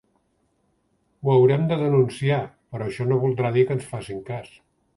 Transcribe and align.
Ho 1.25 1.33
haurem 1.33 1.67
de 1.73 1.77
denunciar, 1.83 2.41
però 2.73 2.89
això 2.89 3.09
no 3.13 3.21
voldrà 3.27 3.55
dir 3.59 3.69
que 3.69 3.79
ens 3.79 3.87
facin 3.95 4.27
cas. 4.33 4.53